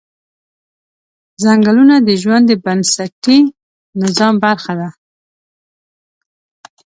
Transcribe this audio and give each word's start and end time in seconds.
ځنګلونه 1.43 1.95
د 2.07 2.09
ژوند 2.21 2.43
د 2.47 2.51
بنسټي 2.63 3.39
نظام 4.01 4.33
برخه 4.43 4.73
ده 4.79 4.89